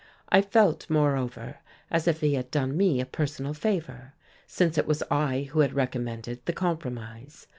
[0.29, 1.59] I felt, moreover,
[1.91, 4.15] as if he had done me a personal favour,
[4.47, 7.45] since it was I who had recommended the compromise.